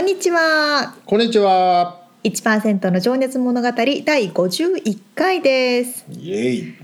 [0.00, 2.00] んにちはこんにちは。
[2.24, 3.94] 1%の情熱物語第
[4.30, 6.74] 51回ですイエイ。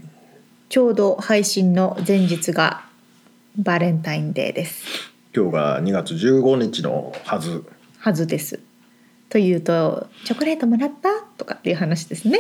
[0.69, 2.85] ちょうど配信の前日が
[3.59, 4.85] バレンタインデーです
[5.35, 7.65] 今日が2月15日のはず。
[7.99, 8.61] はずです
[9.29, 11.09] というとチョコレートもらった？
[11.37, 12.39] とかっていう話ですね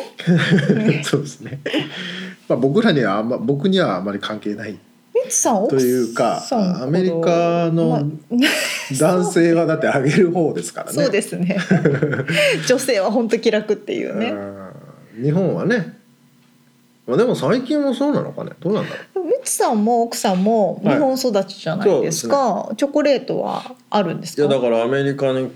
[1.04, 1.60] そうですね。
[2.48, 4.78] まあ僕らにはあんま僕にはあまり関係ない。
[5.69, 6.42] というか
[6.82, 8.02] アメリカのまあ
[8.98, 10.92] 男性はだってあげる方ですからね。
[10.92, 11.58] そうですね。
[12.66, 14.30] 女性は本当気楽っていうね。
[15.16, 15.24] うん。
[15.24, 15.97] 日本はね。
[17.06, 18.50] まあでも最近もそうなのかね。
[18.60, 24.44] どうなんだろみつさんも奥さんも日本育ちじゃないですか、チョコレートはあるんですう。
[24.44, 25.50] いかやだからアメリカに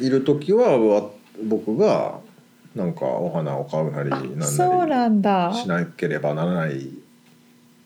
[0.00, 1.10] いる時はわ
[1.44, 2.18] 僕が
[2.74, 6.88] なんかお花を買うなりなんなりしなければならない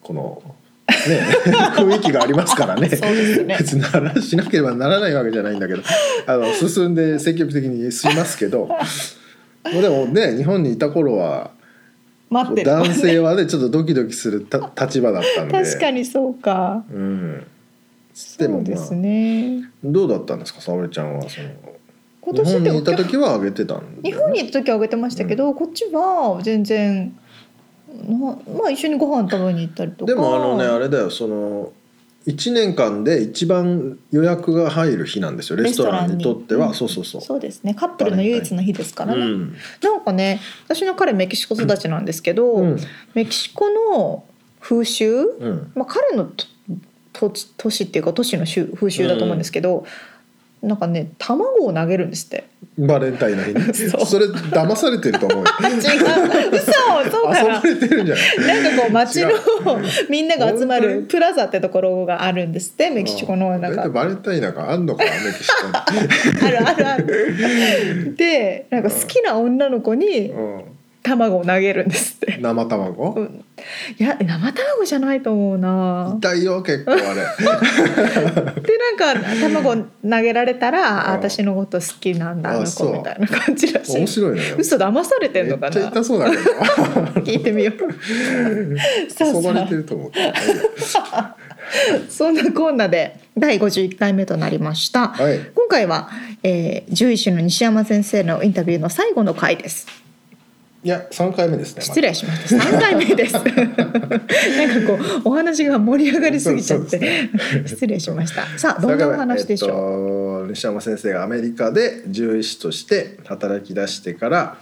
[0.02, 0.63] このね
[1.76, 2.88] 雰囲気がありますからね。
[3.46, 3.56] ね。
[3.58, 5.82] 別にならしなければならないわけじゃないんだけど。
[6.26, 8.68] あの進んで積極的にしますけど。
[9.64, 11.50] でもね日本にいた頃は
[12.30, 12.70] 待ってる。
[12.70, 15.52] 男性はねちょっとドキドキするた立場だったんで。
[15.52, 16.84] 確かにそうか。
[16.92, 17.44] うん。
[18.38, 19.64] でもまあそうですね。
[19.82, 20.60] どうだったんですか？
[20.60, 21.48] 沙織ちゃんはその
[22.20, 23.84] 今日本にいた時はあげてたんね。
[24.02, 27.12] 日本にいた時はあげてましたけど、こっちは全然な
[28.08, 30.12] まあ一緒にご飯食べに行ったりとか。
[30.12, 31.72] でもあのねあれだよその
[32.26, 37.20] 1年間で一番予約が入る日なんですよレストランにとっては、レスそうそうそう。
[37.20, 37.74] そうですね。
[37.74, 39.56] カップルの唯一の日ですからね、うん。
[39.82, 42.78] なんかね私の彼メキシコ育ちなんですけど、うん。
[43.14, 44.24] メキシコの
[44.60, 45.72] 風習、うん。
[45.74, 46.46] まあ、彼のと
[47.12, 49.86] と都市っていうか都市の習風習だと思うんですけど、
[50.66, 52.44] なんかね卵を投げるんですって。
[52.76, 53.74] バレンタインの日に？
[53.90, 54.06] そう。
[54.06, 55.44] それ騙されてると思うよ。
[55.62, 55.78] 違う。
[56.56, 56.72] 嘘。
[57.10, 57.54] そうかな。
[57.56, 58.22] 遊ばれてるんじゃな
[58.60, 58.62] い？
[58.62, 59.34] なんかこう街の違
[60.08, 60.94] みんなが集ま本当に？
[60.94, 63.82] るプラザってところがあるんですってメキシコのなんか。
[63.82, 66.46] 大体バレンタインなんかあんのかなメキシコ。
[66.46, 68.14] あるあるある。
[68.16, 70.64] でなんか好きな女の子にに、うん、
[71.04, 72.38] 卵を投げるんですって。
[72.40, 73.44] 生卵、うん
[73.98, 76.14] いや生卵じゃないと思うな。
[76.18, 77.02] 痛いよ結構あれ
[78.60, 84.06] でなんか卵投げられたら、私のこと好きなんだあのあそう子みたいな感じらしい面。
[84.06, 85.76] 白いね嘘騙されてんのかな？
[85.90, 86.04] 痛。
[86.04, 86.42] そうだけど
[87.20, 89.10] 聞いてみよう。
[89.12, 90.10] さあさてると思う
[91.10, 91.36] あ
[92.08, 95.08] そんなこんなで第51回目となりました。
[95.08, 96.08] はい今回は、
[96.42, 100.03] えー、獣医師の西山先生のインタビューの最後の回です。
[100.84, 102.62] いや3回目ですね失礼しました。
[102.62, 103.32] 三回目です。
[103.40, 103.86] なんか
[104.86, 108.46] こうお話が盛り上がりすぎちゃって、そうで失礼しました。
[108.58, 109.70] さあどんなお話でしょう。
[109.70, 114.58] ょう、えっと、西山先生がアメリカで獣医師として働き出してから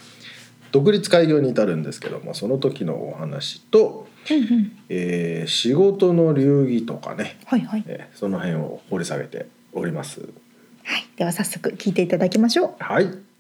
[0.71, 10.21] 独立開業に至るんですけどもその時のお話と、うんうんえー仕事の流儀とかね、はいはいえーその辺を掘り下げております。
[10.85, 11.09] はい。
[11.17, 12.71] では早速聞いていただきましょう。
[12.79, 13.32] はい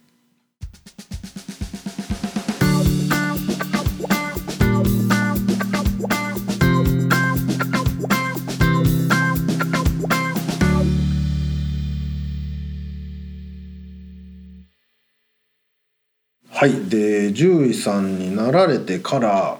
[16.62, 19.58] はい、で獣医さんになられてから、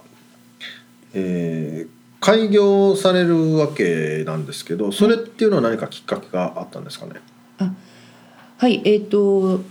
[1.15, 7.15] えー開業されるわけなんですけどそれっていうのは何かきっかけがあったんですかね？
[8.59, 9.63] はい、えっ、と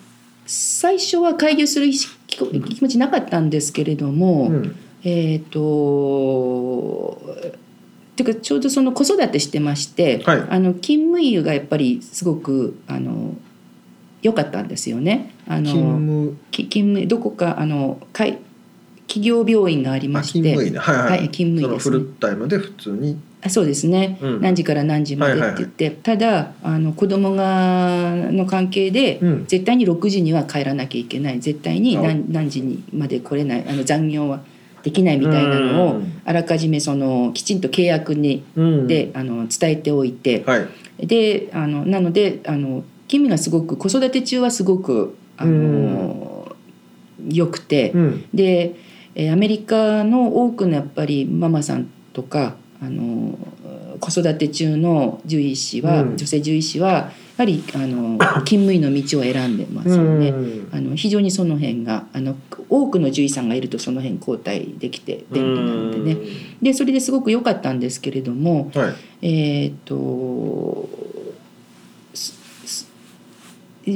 [0.46, 4.76] 最初は開業する意識気持ちなかったんですけれども、うん。
[5.06, 7.22] えっ、と
[8.18, 10.46] ていうかちょうどその子育てしてまして、はい。
[10.50, 13.34] あの勤務医がやっぱりすごくあの
[14.22, 15.34] 良かったんですよね。
[15.48, 16.38] あの勤務。
[16.52, 18.40] き勤務どこかあのかい
[19.08, 20.80] 企業病院がありまして、勤務医ね。
[20.80, 21.98] はいはい、はい勤務医ですね。
[21.98, 23.20] そのフルタイムで普通に。
[23.44, 24.42] あそうですね、うん。
[24.42, 29.46] 何時から何時までって言って、ただあの子供がの関係で、うん。
[29.48, 31.40] 絶対に6時には帰らなきゃいけない。
[31.40, 33.66] 絶対にあ何何時にまで来れない。
[33.68, 34.42] あの残業は
[34.84, 36.22] できないみたいなのをうん。
[36.24, 38.88] あらかじめそのきちんと契約にうん。
[38.88, 41.08] であの伝えておいて、はい。
[41.08, 46.56] であのなのであの君がすごく子育て中はすごくあの、
[47.30, 48.26] 良くて、うん。
[48.34, 48.76] で
[49.14, 53.38] えーアメリカの多くのやっぱりママさんとかあの
[54.00, 56.18] 子育て中の獣医師は、うん。
[56.18, 58.18] 女性獣医師はやはりあの
[58.48, 60.30] 勤務医の道を選んでますよね。
[60.30, 60.68] うん。
[60.72, 62.38] あの非常にその辺があの
[62.70, 66.18] 多くの獣医さんがいるとその辺交代できて便利なんでね。
[66.62, 69.28] でそれですごく良かったんですけれども、はい。
[69.28, 70.88] えっ、と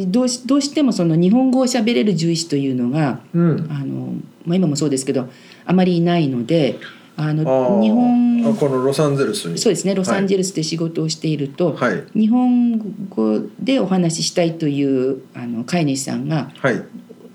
[0.08, 3.68] どうしどうしてもその日本語を喋れる獣医師というのがうん。
[3.70, 4.14] あの、
[4.46, 5.30] まあ、今もそうですけど
[5.66, 6.80] あまりいないので
[7.18, 7.44] あの
[7.82, 9.58] 日あ本このロサンゼルスに。
[9.58, 12.04] そうですねロサンゼルスで仕事をしていると、はい。
[12.14, 12.78] 日本
[13.10, 16.84] 語でお話ししたいというあの飼い主さんがはい。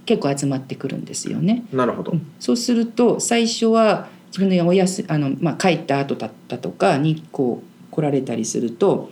[0.06, 1.64] 結構集まってくるんですよね。
[1.72, 2.14] なるほど。
[2.40, 9.10] そうすると最初は自分のおやすあの、まあ、帰った後だったとかにこう来られたりすると,、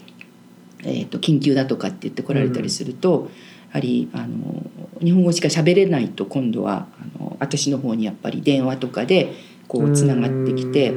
[0.85, 3.31] えー、と緊急だとかって言って来られたりすると、
[3.71, 4.63] やはりあの
[5.01, 6.87] 日本語しか喋れないと今度は
[7.19, 9.35] あの私の方にやっぱり電話とかで
[9.69, 10.95] こうつながってきて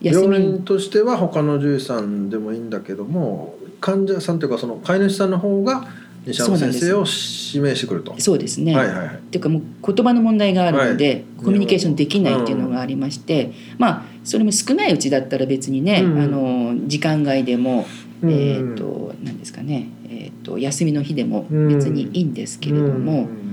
[0.00, 5.86] 病院としては他の獣医さんでもいいんだけども患者さんというかその飼い主さんの方が
[6.26, 8.14] 西山先生を指名してくると。
[8.18, 8.60] そうです。
[8.60, 8.76] ね。
[8.76, 9.14] はいはいはい。
[9.14, 9.62] っていうかもう
[9.94, 11.24] 言葉の問題があるので、はい。
[11.38, 16.20] コミュニケーションできないっていうのがありまして、まあそれも少ないうちだったら別にね、うん。
[16.20, 23.48] あの時間外でも、うんえっ、と何ですかね、えっ、と休みの日でも別にいいんですけれども、うん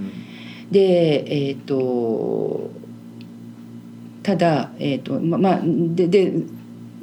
[0.71, 2.71] でえっ、と
[4.23, 6.33] ただえっ、とままあでで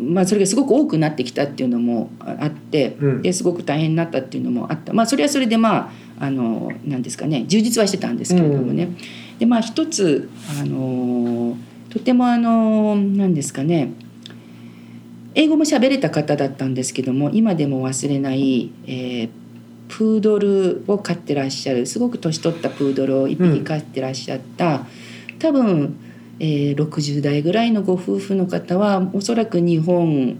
[0.03, 3.23] まあそれがすごく多くなってきたっていうのもああって、うん。
[3.23, 4.93] ですごく大変になったっていうのもあった。
[4.93, 7.44] まあそれはそれでまああのなんですかね。
[7.47, 8.88] 充実はしてたんですけれどもね、
[9.38, 10.29] でまあ一つ
[10.61, 11.56] あの
[11.91, 13.93] とてもあのなんですかね
[15.34, 19.29] 英語も喋れた方だったんですけども今でも忘れない、えー
[19.88, 24.87] プードルを飼ってらっしゃるすごく年取ったプードルを一匹飼ってらっしゃった、
[25.38, 25.96] 多分、
[26.40, 30.38] えー60代ぐらいのご夫婦の方はおそらく日本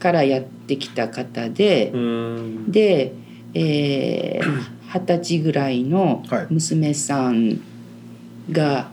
[0.00, 2.72] からやってきた方で、うん。
[2.72, 3.12] で
[3.54, 4.62] えー
[4.92, 6.46] 二十、歳ぐらいのはい。
[6.50, 7.60] 娘さん
[8.50, 8.90] が、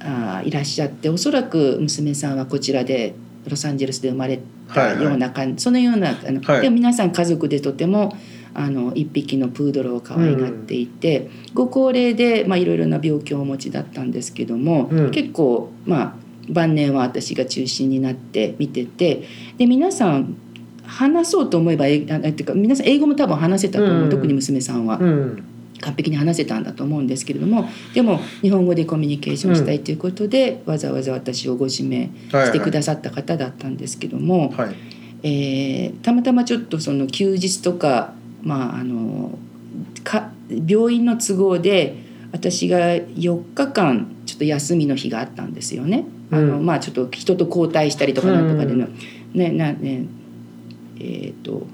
[0.00, 3.14] あーいらっしゃっておそらく娘さんはこちらで
[3.48, 4.42] ロサンゼルスで生まれた
[4.80, 6.62] ような感じ、そのようなあの、はい。
[6.62, 8.16] でも皆さん家族でとても
[8.54, 15.10] あの一匹のプードルを可愛がっていて、ご高齢でまあいろいろな病気をお持ちだったんですけども、うん。
[15.10, 16.14] 結構まあ
[16.48, 19.22] 晩年は私が中心になって見てて
[19.58, 20.36] で皆さん
[20.84, 24.10] 話そうと思えばえあっていうか皆さん英語も多分話せたと思う、うん。
[24.10, 24.98] 特に娘さんは。
[24.98, 25.44] うん
[25.82, 34.74] 完璧に話せたんだと思うんですけれどもでも日本語でコミュニケーションしたいということで、わざわざ私をご指名してくださった方だったんですけども、はい
[35.24, 39.38] えーたまたまちょっとその休日とか,、まあ、あの
[40.02, 40.30] か
[40.66, 41.96] 病院の都合で
[42.32, 46.06] 私が4日間ちょっと休みの日があったんですよね。
[46.30, 46.66] あのうん。
[46.66, 48.88] まあ、ちょっと人と交代したりとかなんとかでの、
[49.34, 50.06] ねなね
[50.98, 51.66] えー、と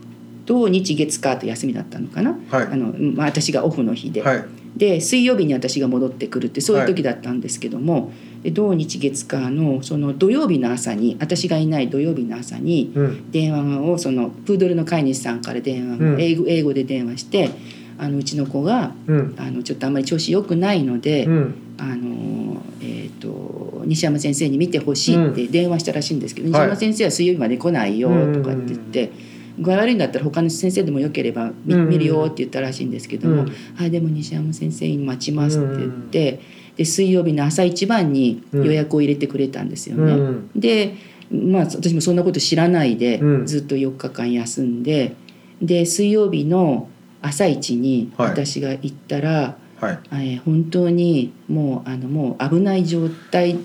[0.48, 2.66] 土日月火と休みだったのかな、はい。
[2.68, 4.44] あのまあ、私がオフの日で、はい。
[4.76, 8.12] で水曜日に私が戻ってくるってそういう時だったんですけども、
[8.42, 13.30] で土日月火のその土曜日の朝に私がいない土曜日の朝にうん。
[13.30, 16.20] 電話をそのプードルの飼い主さんから電話を、うん。
[16.20, 17.50] 英語英語で電話して
[17.98, 19.34] あのうちの子がうん。
[19.38, 21.54] あのちょっとあんまり調子良くないので、うん。
[21.76, 29.12] あのえー、と西山先生に見てほしいって電話したらしいんですけど、ん西山先生は水曜日まで来ないよとかって言って。
[29.58, 33.52] 具合悪いんだったら他の先生でもよければ見るよって言ったらしいんですけども、うん。
[33.74, 36.40] はい、でも西山先生に待ちますって言って、
[36.76, 40.12] で水曜日の朝一番に予約を入れてくれたんですよね。
[40.12, 40.50] うん。
[40.54, 40.94] で
[41.30, 43.46] まあ私もそんなこと知らないで、うん。
[43.46, 45.14] ずっと4日間休んで
[45.60, 46.88] で水曜日の
[47.20, 48.30] 朝一にはい。
[48.30, 49.98] 私が行ったら、はい。
[50.12, 53.58] えー本当にもうあのもう危ない状態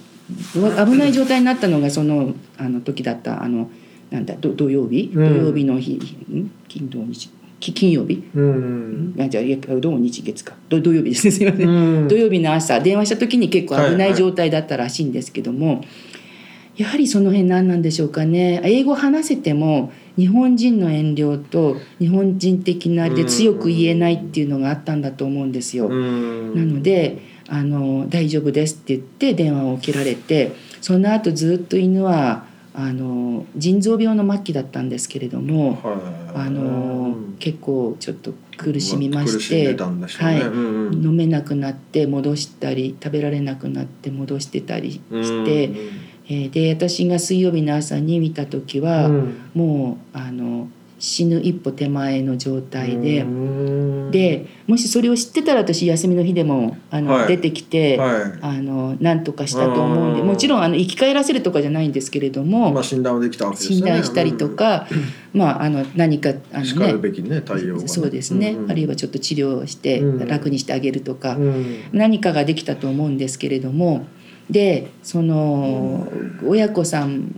[0.54, 3.70] 危ない状態になったのがそのあの時だったあの
[4.14, 5.30] なんだど土曜日、うん。
[5.30, 7.30] 土曜日の日ん金土日？
[7.60, 9.16] き金曜日、うん。
[9.20, 10.54] あじゃあ土日月か。
[10.70, 11.32] 土土曜日ですね。
[11.32, 12.08] すいません、うん。
[12.08, 12.80] 土曜日の朝。
[12.80, 15.84] 電話した時に結構危ない状態だったらしいんですけども、
[16.78, 18.62] やはりその辺何なんでしょうかね。
[18.64, 25.88] 英語話せても日本人の遠慮と日本人的なあれで強く言えないっていうのがあったんだと思うんですよ。
[25.88, 26.56] うん。
[26.56, 30.52] なのであの「大丈夫です」って言って電話を切られて
[30.82, 36.24] その後ずっと犬はあの腎臓病の末期だったんですけれども、はい。
[36.36, 40.42] あの結構ちょっし苦しみま苦してはい。
[40.42, 41.06] うんうん。
[41.06, 45.02] 飲めなくなって戻したり食べられなくなって戻してたりし
[45.46, 45.78] て、うん。
[46.30, 49.52] えーで私が水曜日の朝に見た時は、うん。
[49.54, 50.68] もうあの
[51.04, 53.24] 死ぬ一歩手前の状態で。
[53.24, 54.12] うん。
[54.12, 57.28] でもしそれを知ってたら私休みの日でもあの、はい。
[57.28, 58.40] 出てきて、はい。
[58.42, 60.28] あの何とかしたと思うんでうん。
[60.28, 63.76] もちろんあの生き返らせるとかじゃないんですけれども、まあ診断はできたわけですね。
[63.76, 64.88] 診断したりとか、
[65.34, 67.88] まああの何かあのねべきね対応がね。
[67.90, 68.64] そうですね、うん。
[68.64, 70.26] うんあるいはちょっと治療をしてうん。
[70.26, 71.82] 楽にしてあげるとか、うん。
[71.92, 74.06] 何かができたと思うんですけれども
[74.50, 76.08] でその
[76.46, 77.32] 親子さん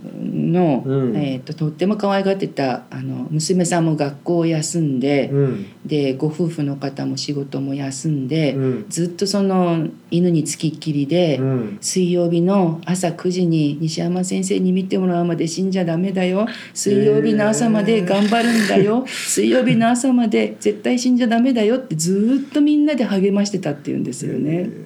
[0.52, 1.16] の、うん。
[1.16, 5.66] えー、ととっても可愛がってたあの娘さんも学校を休んで、うん。
[5.84, 8.86] でご夫婦の方も仕事も休んで、うん。
[8.88, 11.78] ずっとその犬につきっきりで、うん。
[11.80, 16.46] 水曜日の朝9時に西山先生に見てもらうまで死んじゃダメだよ。
[16.74, 24.85] 水曜日の朝まで頑張るんだよ、水曜日の朝まで絶対死んじゃダメだよってずっとみんなで励ましてたっていうんですよね。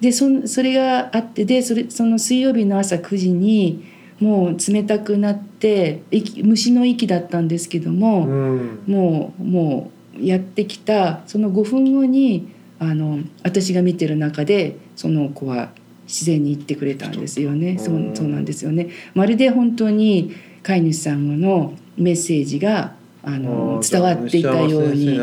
[0.00, 3.84] でそんそれがあってでそれその水曜日の朝9時に
[4.20, 8.82] もう冷たくなって息虫の息だったんですけども、うん。
[8.86, 11.20] もうもうやってきた。
[11.26, 12.48] その5分後に
[12.78, 15.70] あの私が見てる中でその子は
[16.06, 17.78] 自然に言ってくれたんですよね。
[17.78, 18.88] そううんそうなんですよね。
[19.14, 25.18] まるで本当に飼い主さんのメッセージがあの伝わっていたように。
[25.18, 25.22] う、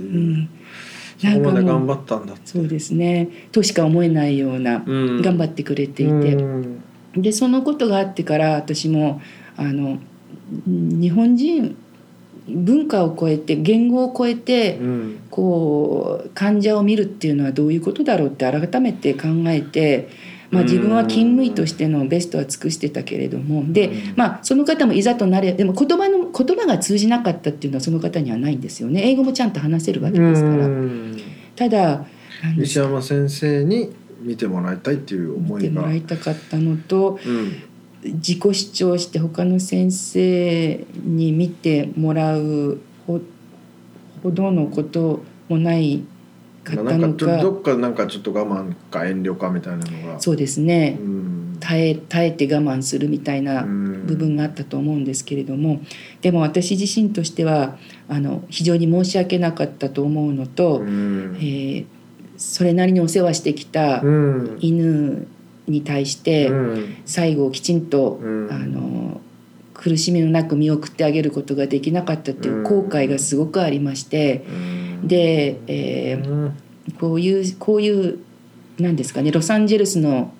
[0.00, 0.48] ん、
[1.22, 3.28] そこまで頑張ったんだそうですね。
[3.52, 5.22] としか思えないような、うん。
[5.22, 6.82] 頑張ってくれていて、うん。
[7.14, 9.20] でそのことがあってから私も
[9.56, 9.98] あの
[10.66, 11.76] 日本人
[12.48, 15.18] 文化を超えて言語を超えてうん。
[15.30, 20.10] こう患者を見るっていうのはどういうことだろうって改めて考えて、
[20.52, 29.08] まあ、自分は勤務医としてのベストは尽くしてたけれどもで、まあ、その方もいざとなれでも言葉の言葉が通じなかったっていうのはその方にはないんですよね。
[29.10, 30.66] 英語もちゃんと話せるわけですから。
[30.66, 31.20] うん。
[31.56, 32.04] ただ
[32.56, 37.52] 西山先生に見てもらいたいっていう思見ていがもらいたかったのとうん。
[38.04, 43.20] 自己主張して他の先生に見てもらうほ
[44.22, 46.04] ほどのこともない
[46.62, 47.38] かったのか。
[47.38, 50.20] どっかなんかちょっと我慢か遠慮かみたいなのが。
[50.20, 50.98] そうですね。
[51.00, 51.56] うん。
[51.60, 54.06] 耐え耐えて我慢するみたいなうん。
[54.06, 55.80] 部分があったと思うんですけれども。
[56.20, 57.76] でも私自身としては
[58.08, 61.36] あの非常に申し訳なかったと思うのと、うん。
[61.38, 61.84] えー
[62.38, 64.58] それなりにお世話してきたうん。
[64.60, 65.28] 犬
[65.68, 66.96] に対して、うん。
[67.04, 68.48] 最後をきちんと、うん。
[68.50, 69.20] あの
[69.74, 76.56] 苦しみのなく見送ってあげることができなかったっていう後悔がすごくありまして、うんで、えーうん
[76.98, 78.18] こういうこういう
[78.78, 80.32] なんですかねロサンゼルスの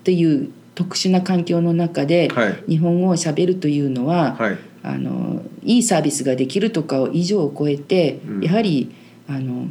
[0.00, 2.64] っていう特殊な環境の中ではい。
[2.68, 4.58] 日本語をしゃべるというのは、はい。
[4.82, 8.40] あのいいサービスができるとかを以上を超えて、うん。
[8.44, 8.94] やはり
[9.26, 9.66] あの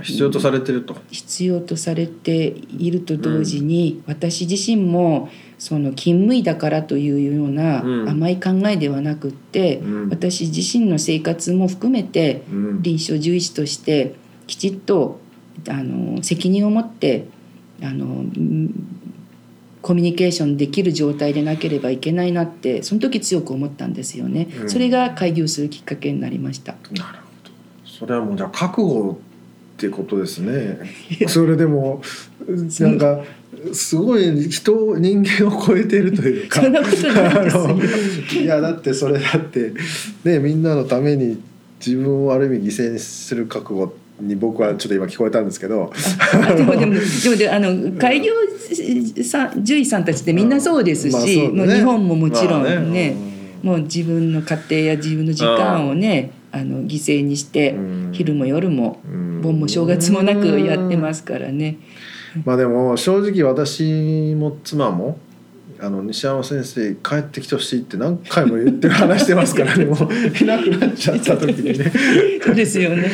[0.00, 0.96] 必要とされてると。
[1.10, 5.28] 必要とされていると同時に、私自身も
[5.60, 8.08] その勤務医だからというようなうん。
[8.08, 10.08] 甘い考えではなくって、うん。
[10.08, 12.82] 私自身の生活も含めてうん。
[12.82, 14.14] 臨床獣医師として
[14.46, 15.20] きちっと
[15.68, 17.26] あの責任を持って
[17.82, 18.86] あのうん
[19.82, 24.48] コミュニケーションできる状態でなければいけないなってその時強く思ったんですよね。
[24.62, 24.70] うん。
[24.70, 26.72] それが開業するきっかけになりました。
[26.72, 27.02] なるほ
[27.44, 27.50] ど。
[27.84, 29.20] それはもうじゃあ覚悟
[29.76, 30.78] ってことですね。
[31.28, 32.00] それでも
[32.48, 33.22] なんか
[33.72, 36.62] すごい人人間を超えてるというか。
[36.62, 36.72] い
[38.46, 39.72] やだってそれだって
[40.24, 41.42] ねみんなのために
[41.84, 45.92] 自分をある意味犠牲にする覚悟に僕はちょっと今聞こえたんですけど。
[46.32, 48.32] あでもでもでもであの開業
[49.24, 51.50] さん獣医さんたちってみんなそうですし、まあね。
[51.50, 53.16] もう日本ももちろんまあね,、
[53.62, 61.78] もう自分の家庭や自分の時間をねあの犠牲にして、うん昼も夜もうん盆も正月もなくやってますからね。
[62.44, 65.18] まあでも正直私も妻も
[65.82, 71.90] あの西山先生帰ってきてほしいって何回も言って話してますからね もういなくなっちゃった時にね
[72.42, 73.10] そうですよね。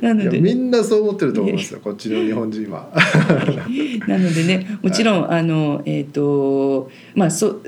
[0.00, 2.90] ないのでやみんなそう思ってると思いますよこっちの日本人は。
[4.08, 7.62] なのでねもちろんあのえっ、とまあそう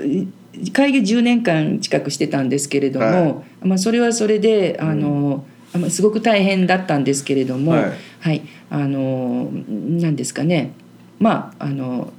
[0.73, 3.29] 会議10年間近くしてたんですけれども、は
[3.65, 3.69] い。
[3.69, 7.93] まあそれはそれであの、あまあすごく大変だったんですけれども、はい。
[8.21, 10.73] はい、あの何ですかね。
[11.19, 12.13] まああの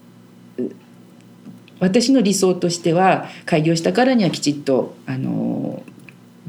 [0.57, 0.63] う
[1.79, 5.83] 私の理想としては開業したからにはきちっとあの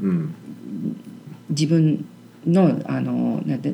[0.01, 0.35] うん。
[1.49, 2.05] 自分
[2.47, 3.73] のあのなんて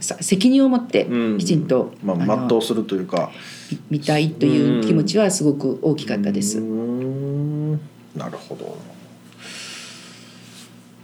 [0.00, 1.38] さ責任を持ってうん。
[1.38, 3.30] きちんと、あまあ、の全うするというか。
[3.90, 6.58] 見たいという気持ちはすごく大きかったです。
[6.58, 6.64] うー
[8.16, 8.76] なるほど。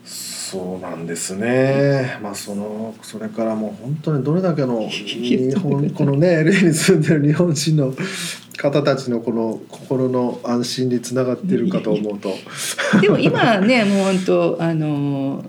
[0.05, 7.93] そうなんですね、まあそのそれからもう本当にどれだけの日本 このね LA に住んでる日本人の
[8.57, 12.35] 方たちのこの心の安心につながってるかと思うと。
[13.01, 15.45] でも今ねもう本当あの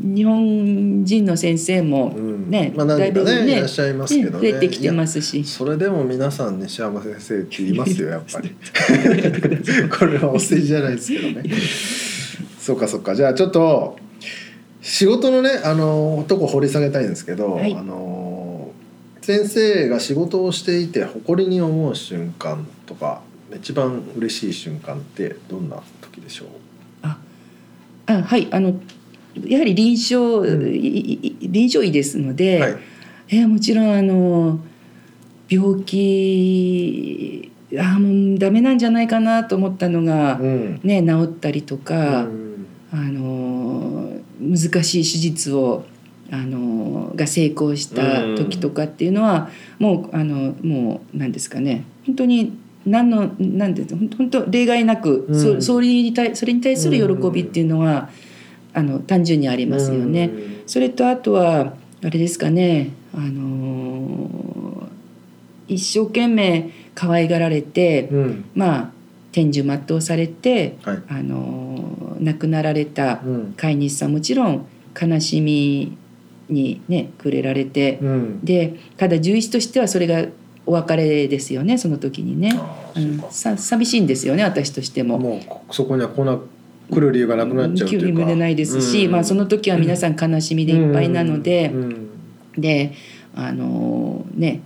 [0.00, 5.44] 日本人の先生もうんね、まあ何人かねいらっしゃいますけどね増えてきてますし。
[5.44, 8.50] それでも皆さん西山先生って言いますよやっぱり。
[9.90, 11.42] これはお世辞じゃないですけどね。
[12.58, 13.98] そうかそうかじゃあちょっと
[14.82, 18.70] 仕事のねあのとこ掘り下げたいんですけど、はいあの
[19.22, 23.20] 先生が仕事をしていて誇りに思う瞬間とか
[23.54, 26.48] 一番嬉しい瞬間ってどんな時でしょう？
[27.02, 28.80] あはいあの
[29.46, 30.72] やはり臨床、うん。
[30.72, 32.76] 臨床医ですので、はい。
[33.28, 34.58] えーもちろんあの
[35.48, 40.80] 病気あーもうダメなんじゃないかなと思ったのが、うん。
[40.82, 42.66] ね、治ったりとか、うん。
[42.92, 44.10] あの
[44.40, 45.84] 難しい手術を
[46.32, 55.60] あのが成功した時とかっていうのは、もうあのもう何ですかね本当に何の何で本当本当例外なく、うん。
[55.60, 58.10] そそれに対それに対する喜びっていうのは、
[58.72, 60.24] あの単純にありますよね。
[60.24, 60.62] うん。
[60.66, 62.90] それとあとはあれですかね。
[63.14, 64.88] あの
[65.68, 68.44] 一生懸命可愛がられて、うん。
[68.54, 68.90] まあ
[69.32, 71.02] 天寿全うされて、はい。
[71.08, 73.54] あの亡くなられたうん。
[73.56, 74.66] 飼い主さんもちろん
[75.00, 75.96] 悲しみ
[76.48, 78.44] にねくれられて、うん。
[78.44, 80.26] でただ獣医師としてはそれが
[80.66, 82.58] お別れですよねその時にね。
[82.94, 85.18] うん、さ寂しいんですよね私としても。
[85.18, 86.38] もうこそこには来な
[86.90, 88.06] 来る理由がなくなっちゃうというか。
[88.06, 89.12] 気分でないですし、うん。
[89.12, 92.10] まあ、その時は皆さん悲しみでいっぱいなので、うん。
[92.58, 92.92] で
[93.34, 94.60] あのね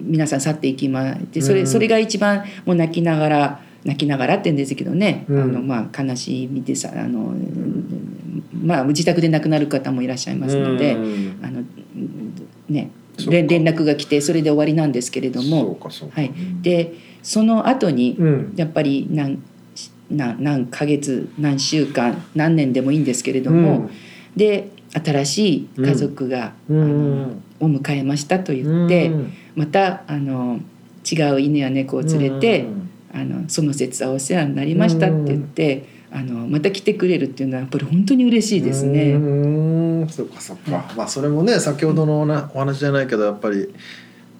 [0.00, 1.66] 皆さん去っていきまでそれ,、うん。
[1.66, 5.42] それが一番もう泣きながら泣きながらって言うんですけどね、うん。
[5.42, 7.34] あのまあ、悲しみでさあの、
[8.62, 11.40] まあ、自宅で亡くなる方もいらっしゃいますので、うん。
[11.42, 11.62] あの
[12.68, 12.90] ね
[13.28, 15.78] 連連絡が来てそれで終わりなんですけれども。
[16.10, 16.32] はい、
[16.62, 18.52] でその後にうん。
[18.56, 19.42] やっぱり何何
[20.10, 23.90] 何ヶ月何週間何年でもいいんですけれども、
[24.36, 26.82] で新しい家族が、うん。
[26.82, 29.32] あのを迎えましたと言って、うん。
[29.56, 30.60] またあの
[31.10, 32.90] 違う犬や猫を連れて、うん。
[33.12, 39.14] あのその節はお世話になりましたって言って、あのまた来てくれるっていうのはやっぱり本当に嬉しいですうね。
[39.14, 40.08] ん。
[40.08, 40.90] そうかそうか。
[40.96, 42.22] まあそれもね先ほどの
[42.54, 43.68] お話じゃないけどやっぱり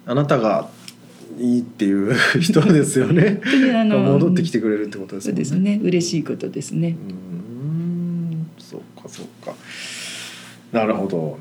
[0.05, 0.69] あなたが
[1.37, 3.41] いいっていう 人ですよね。
[3.75, 5.79] あの戻ってきてくれるってことですそうですね。
[5.83, 6.97] 嬉しいことですね。
[7.09, 8.47] うん。
[8.57, 9.53] そうかそうか。
[10.71, 11.39] なるほど。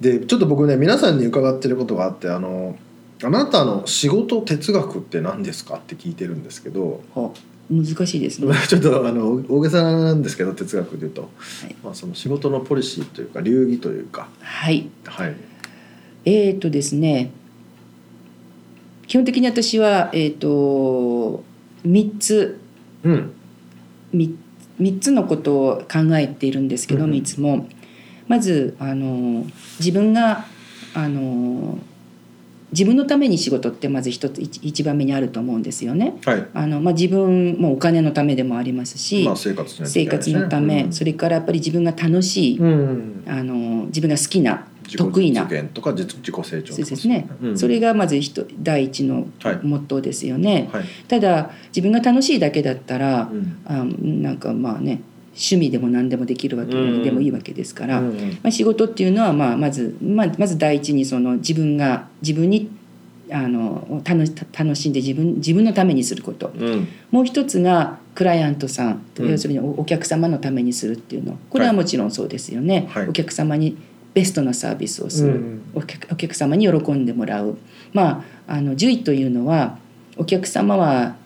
[0.00, 2.76] でちょっと僕ね皆さんに伺ってることがあってあの
[3.22, 7.02] あなたの仕事哲学って何ですかって聞いてるんですけど。
[7.68, 8.54] 難しいですね。
[8.68, 11.28] ちょっとあの大げさなんですけど哲学で言うと、は
[11.66, 11.74] い。
[11.82, 14.28] まあ、その仕事のポリシーというか流儀というか。
[14.40, 14.88] はい。
[15.04, 15.34] はい。
[16.24, 17.30] えーとですね
[19.16, 21.42] 基本的に私は、えー、と
[21.86, 22.60] 3つ。
[23.02, 23.32] うん。
[24.12, 24.36] み
[24.78, 27.16] 3つのことを考えているんですけど、うんうん。
[27.16, 27.66] いつも。
[28.28, 29.46] まずあの
[29.78, 30.44] 自分が
[30.92, 31.78] あの
[32.72, 36.18] 自分のために仕事ってまず一つ一一番目にあると思うんですよね。
[36.26, 36.46] はい。
[36.52, 40.92] あのまあ、自分もお金のためでもありますし、まあ生活しないとい生活のため、うん。
[40.92, 43.24] それからやっぱり自分が楽しい、うん。
[43.26, 45.46] あの自分が好きな得意な。
[45.48, 47.58] 実現とか自自己成長そうですね、うん。
[47.58, 49.60] それがまず一第一のはい。
[49.62, 50.68] モットーですよね。
[50.72, 50.84] はい。
[51.08, 53.58] ただ自分が楽しいだけだったら、うん。
[53.64, 57.02] あなんかまあね趣味でも何でもできるわけうん。
[57.02, 62.70] でもいいわけですから、うんまあ、仕事っていうのはまあまず、まあ、まず第一にその自分が自分に
[63.30, 66.52] あの楽し楽しんで自分自分のためにすること。
[66.56, 66.88] うん。
[67.10, 69.30] もう一つがクライアントさん、うん。
[69.30, 71.36] 要するにおお客様のためにするっていうの。
[71.50, 73.08] これはもちろんそうですよね、はい。
[73.08, 73.76] お客様に
[74.16, 75.62] ベストなサービスをする、うん。
[75.74, 77.58] お客お客様に喜んでもらう。
[77.92, 79.76] まああの獣医というのは
[80.16, 81.16] お客様は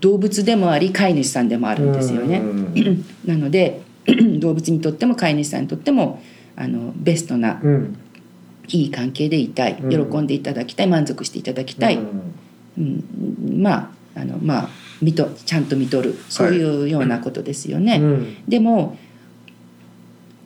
[0.00, 2.40] 動物でもあり飼い主さんでもあるんですよね。
[2.40, 3.04] うん。
[3.24, 3.80] なので
[4.38, 6.22] 動物にとっても飼い主さんにとっても
[6.56, 7.98] あのベストなうん。
[8.68, 9.80] いい関係でいたい。
[9.80, 10.10] うん。
[10.10, 10.88] 喜んでいただきたい。
[10.88, 12.32] 満足していただきたい、うん。
[12.76, 14.68] うん、まああのまあ
[15.00, 16.18] 見とちゃんと見とる。
[16.28, 17.96] そういうようなことですよね。
[17.96, 18.36] うん。
[18.46, 18.98] でも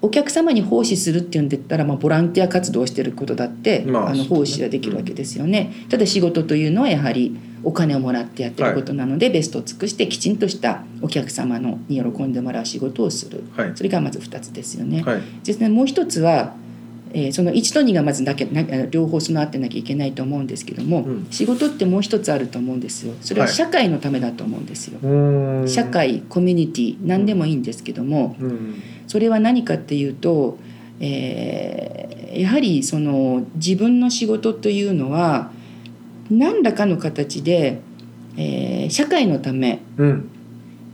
[0.05, 5.73] お客様に奉仕するっていうんだったら、まあ、ボランティア活動をしてることだって、まああの奉仕はできるわけですよね。
[5.89, 13.73] ただ仕事というのはやはりお金をもらってやってることなので、ベストを尽くしてきちんとしたお客様のに喜んでもらう仕事をする、はい。
[13.75, 15.03] それがまず2つですよね。
[15.03, 15.23] はい。
[15.43, 15.71] ですね。
[15.71, 16.55] もう一つは、
[17.15, 21.27] えーその1と2がまずなきゃな両方備わってなきゃいけないと思うんですけども、うん。
[21.31, 23.15] 仕事ってもう一つあると思うんですよ。
[23.23, 23.55] それははい。
[23.55, 24.99] 社会のためだと思うんですよ。
[25.03, 25.65] うん。
[25.67, 28.75] 社会コミュニティ何でもいいんですけども、うん
[29.07, 30.59] それは何かっていうと、
[31.01, 35.53] えーやはりその自分の仕事というのは
[36.31, 37.81] 何らかの形で、
[38.37, 40.31] えー社会のためうん。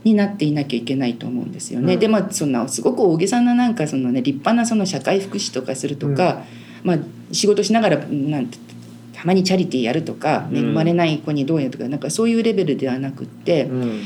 [0.03, 1.93] になっていなきゃいけないと思うんですよね。
[1.93, 1.99] うん。
[1.99, 6.43] でまあそんなすごく大げさななんかその、ね、立派なその社会福祉とかするとか、
[6.83, 6.97] まあ、
[7.31, 8.57] 仕事しながらなんて
[9.13, 10.57] たまにチャリティーやるとかうん。
[10.57, 14.01] 恵まれない子にどうやるとかなんかそういうレベルではなくってうん。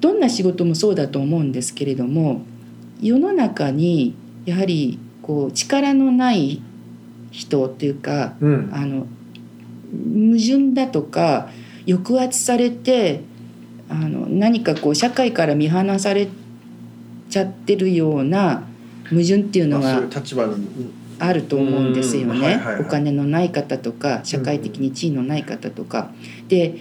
[0.00, 2.42] どんな仕事もそうだと思うんですけれども
[3.02, 4.14] 世の中に
[4.46, 6.62] やはりこう力のない
[7.30, 8.70] 人っていうかうん。
[8.72, 9.06] あの
[9.92, 11.50] 矛盾だとか
[11.86, 13.20] 抑圧されて
[13.90, 16.28] あの何かこう社会から見放され
[17.28, 18.62] ちゃってるような
[19.10, 20.02] 矛盾っていうのが
[21.18, 22.60] あると思うんですよね。
[22.80, 26.10] お金のない方とか社会的に地位のない方とか。
[26.48, 26.76] で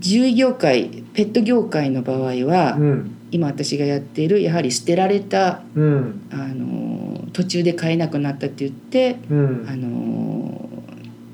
[0.00, 9.66] 獣医業界ペット業界の場合はうん今私がやっているやはり捨てられたうんあの途中で飼えなくなったって言ってうん。
[9.68, 10.70] あの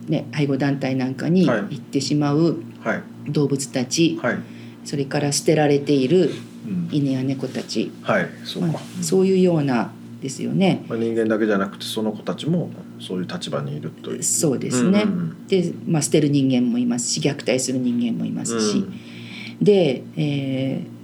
[0.08, 1.60] ね、愛護団体なんかにはい。
[1.60, 3.02] 行ってしまうはい。
[3.28, 4.38] 動物たち、はい。
[4.84, 6.32] それから捨てられている
[6.66, 6.88] うん。
[6.90, 10.84] 犬や猫たち、はいそうまかあ、そういうようなですよね。
[10.88, 14.22] まあ人間だけじゃなくてその子たちもそういう立場にいるという。
[14.22, 15.02] そうですね。
[15.02, 15.46] うんうん。
[15.46, 19.64] で、まあ、捨てる人間もいますし虐待する人間もいますし、うん。
[19.64, 21.01] で、えー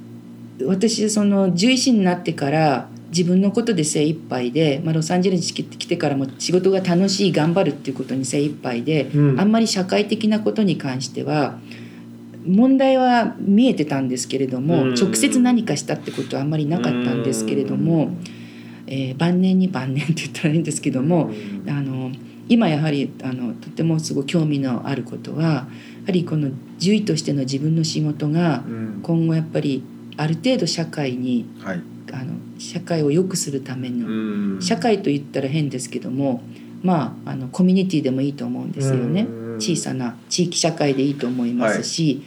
[0.66, 9.40] 私その獣医師になってから自分のことで精一杯で、まあ、ロサンゼルスに来てからも仕事が楽しい頑張るっていうことに精一杯で、うん。
[9.40, 11.58] あんまり社会的なことに関しては
[12.46, 14.94] 問題は見えてたんですけれども、うん。
[14.94, 18.10] 直接何かしたってことはあんまりなかったんですけれども、
[18.86, 21.70] えー晩年に晩年って言ったらいいんですけども、うん。
[21.70, 22.12] あの
[22.50, 25.66] 今やはりあのとてもすごい興味のあることはやは
[26.12, 29.00] りこの獣医としての自分の仕事がうん。
[29.02, 29.82] 今後やっぱり
[30.18, 31.82] ある程度社会にはい。
[32.10, 34.62] あの社会を良くするための、うん。
[34.62, 36.42] 社会と言ったら変ですけども
[36.82, 39.22] まああのコミュニティでもいいと思うんですよね。
[39.22, 39.56] うん。
[39.56, 42.22] 小さな地域社会でいいと思いますし、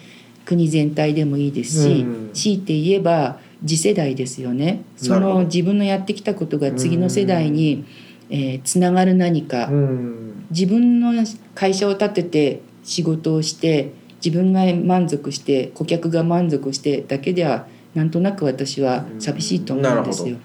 [0.45, 2.33] 国全体でもいいですし、うん。
[2.33, 4.83] 強いて言えば次世代ですよね。
[4.95, 7.85] その自分のやってきたことが次の世代に、
[8.29, 10.45] えーつながる何か、うん。
[10.51, 11.13] 自分の
[11.55, 20.37] 会社を立てて仕事をして自分が満足して顧客が満足してだけではなんとなく私は寂しいと思うんですよ。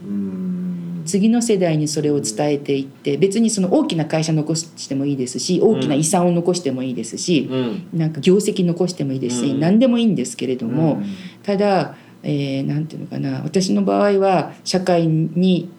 [1.06, 7.98] 次の世代にそれを伝えていって別にその大きな会社残してもいいですし大きな遺産を残してもいいですし、うん。
[7.98, 9.60] なんか業績残してもいいですし、うん。
[9.60, 11.06] 何でもいいんですけれども、うん。
[11.44, 15.70] ただ、えーていうのかな私の場合は社会に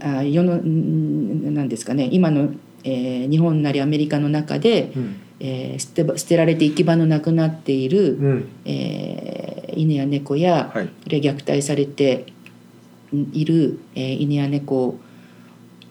[0.00, 5.16] あ世のんなんですかね今の、えー日本なりアメリカの中で、うん。
[5.38, 8.48] えー捨てば捨てられて行き場のなくなっている、うん。
[8.64, 9.37] えー
[9.74, 10.90] 犬や猫や、はい。
[11.06, 12.26] 虐待されて
[13.32, 14.98] いる、えー犬や猫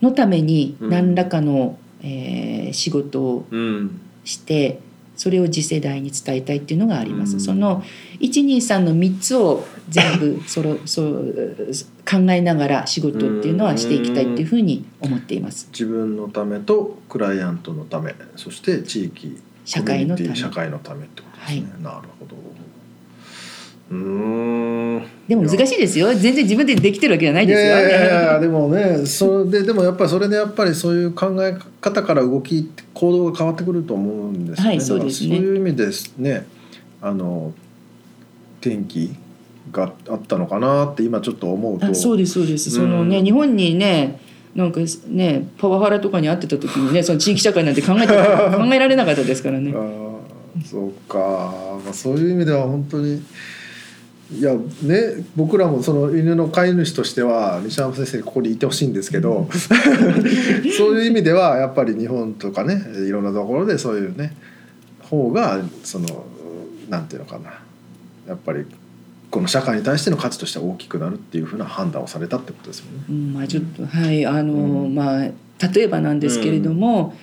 [0.02, 0.90] のためにうん。
[0.90, 4.02] 何らかの、えー仕事をうん。
[4.24, 4.82] して
[5.16, 7.34] それを次世代に伝えたいっていうのがあります。
[7.34, 7.40] うん。
[7.40, 7.84] その
[8.20, 11.72] 123の3つを全部 そろそう
[12.10, 15.70] 考えながら仕事っていうのはしていきたいっていうふうに思っています。
[15.72, 20.36] 自分のためとクライアントのためそして地域社会のため。
[20.36, 22.36] 社会のためってことですね、なるほど
[23.90, 26.14] うーんでも難しいですよ。
[26.14, 27.66] 全然自分でできてるわけじゃないですよ。
[27.66, 34.70] いやいやいやでもねそれででもやっぱりそれでやっぱりそういう考え方から動き行動が変わってくると思うんですよね。
[34.70, 36.46] はいそうですねそういう意味ですね
[37.02, 37.54] あの
[38.62, 39.16] 転機
[39.72, 42.72] があったのかなって今ちょっと思うとあそうですそうです。
[42.72, 44.20] そのね、うん日本にね
[44.56, 48.08] なんかねパワハラとかに会ってた時にねその地域社会なんて考えて
[48.58, 49.78] 考えられなかったですからねあ。
[49.78, 53.22] ーそうか、まあ、そういう意味では本当に
[54.32, 59.48] いやね僕らもその犬の飼い主としては西山先生ここにいてほしいんですけど
[60.78, 64.36] そういう意味ではやっぱり日本とかねいろんなところでそういうね
[65.02, 66.26] 方がその
[66.90, 67.62] なんていうのかな。
[68.28, 68.66] やっぱり
[69.32, 73.04] この社会に対しての価値としては大きくなるっていうふうな判断をされたってことですよね。
[73.10, 74.96] うん、まあちょっとはいあの、うん。
[74.96, 75.32] まあ
[75.74, 77.14] 例えばなんですけれども、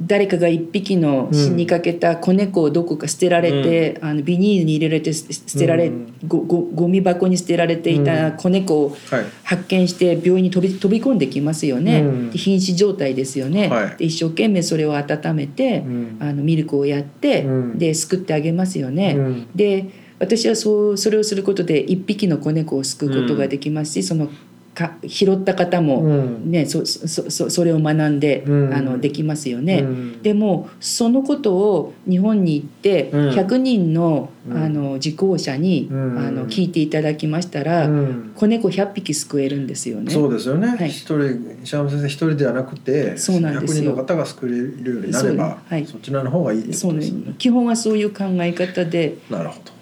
[0.00, 6.14] 誰かが一匹の死にかけた子猫をどこか捨てられて、あのビニールに入れられて捨捨てられ、うん。
[6.26, 9.24] ごごゴミ箱に捨てられていた子猫をはい。
[9.42, 12.30] 発見して病院に飛び飛び込んできますよね、うん。
[12.30, 13.96] で瀕死状態ですよね、はい。
[13.96, 16.16] で一生懸命それを温めて、うん。
[16.20, 17.78] あのミルクをやって、うん。
[17.78, 19.14] で救ってあげますよね。
[19.16, 19.48] うん。
[19.54, 19.86] で
[20.18, 24.30] 私はそうそれをすることで一匹の子猫を救うことができますし、その
[24.76, 29.78] か拾った方も、うんねそそそそれを学んで、うんあのできますよね。
[29.78, 40.12] うんでもそのことを日本に行ってうん100人の,、うんあの受講者に、うんあの聞いていただきましたら、うん子猫100匹救えるんですよね。
[40.12, 40.68] そうですよね。
[40.68, 47.10] はい一人石山先生一人ではなくて、そうなんですよ100人の方が救えるようになれば、そうはいそちらの方がいいですよね。
[47.38, 49.16] 基本はそういう考え方で。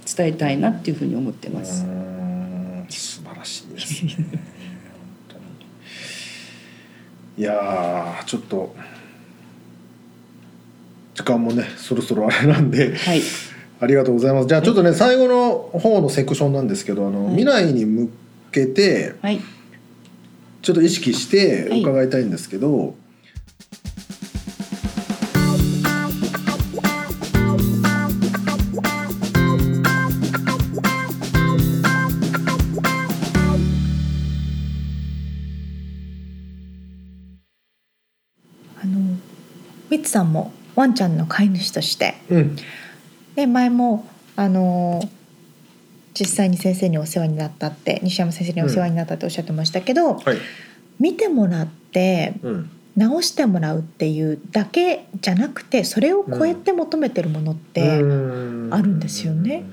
[0.05, 1.85] 伝えたいなっていうふうに思ってまうす。
[2.91, 4.54] 素晴らしいですね。
[7.37, 8.75] いやーちょっと
[11.15, 12.95] 時間もねそろそろあれなんで。
[12.97, 13.23] はい、
[13.81, 14.49] ありがとうございます。
[14.49, 18.11] じゃあちょっとね最後の方のセクションなんですけどあの、はい未来に向
[18.53, 19.41] けてはい、
[20.63, 22.95] ちょっと意識してはい伺いたいんですけど、
[40.05, 42.15] ツさんもワンちゃんの飼い主として。
[42.31, 42.57] うん。
[43.35, 45.03] で前もあの
[46.19, 50.37] 実際に先生にお世話になったって西山先生にお世話になったっておっしゃってましたけど、はい、
[51.01, 59.65] 見てもらってうん、直してもらうっていうだけじゃなくてそれを超えて求めてるものって、あるんですよね。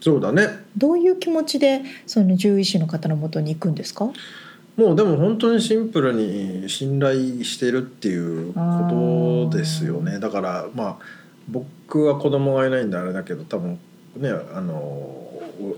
[0.00, 0.48] そうだね。
[0.76, 4.10] どういう気持ちでその獣医師の方のもとに行くんですか？
[4.76, 10.18] もうでも本当にシンプルに信頼してるっていうことですよね。
[10.18, 10.96] だからまあ
[11.48, 13.78] 僕は子供がいないんであれだけど多分
[14.16, 15.76] ねあのお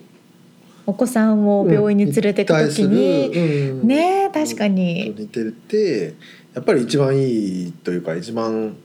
[0.87, 6.15] お子さんを病院に連れて行く時に、うんねえ確かに似てて
[6.55, 8.77] やっぱり一番いいというか一番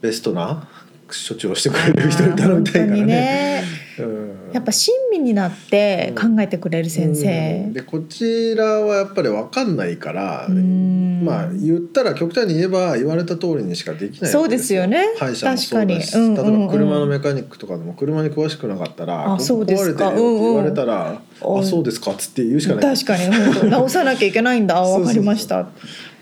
[0.00, 0.68] ベストな
[1.28, 3.64] 処置をしてくれる人に頼みたいからね。
[4.54, 7.16] やっぱ親身になって考えてくれる先うん。
[7.16, 7.70] 生。
[7.72, 11.24] でこちらはやっぱり分かんないから、うん。
[11.24, 15.06] まあ言ったら極端に言えば言われた通りにしかできないわそうですすよよね。
[15.18, 16.24] 歯医者もそうだし、確かに。
[16.24, 16.56] うんうんうん。
[16.56, 20.10] 例えば車のメカニックとかでも車に詳しくなかったらあそうですか。
[20.10, 21.18] 壊れてって言われたら、うんうん
[21.58, 22.96] あそうですかっつって言うしかない。
[22.96, 23.70] 確かに。
[23.70, 24.76] 直さなきゃいけないんだ。
[24.82, 25.68] そうそうそうわかりました。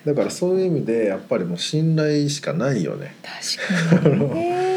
[0.06, 3.14] だからそういう意味でやっぱりもう信頼しかないよね。
[3.22, 4.66] 確かにね。
[4.66, 4.71] う ん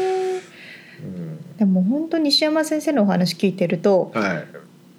[1.58, 4.44] でも本当に西山先生のお話聞いてるとはい。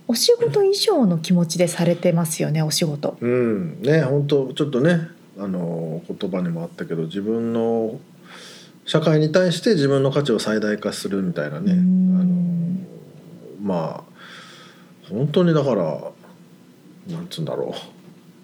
[0.09, 3.17] お仕事以上の気持ちでされてますよねお仕事。
[3.19, 3.81] うん。
[3.81, 5.01] ね本当ちょっとね
[5.37, 7.99] あの言葉にもあったけど自分の
[8.85, 12.87] 社会に対して自分の価値を最大化するみたいなねあうのん
[13.61, 16.01] まあ本当にだから
[17.09, 17.97] なんつうんだろう。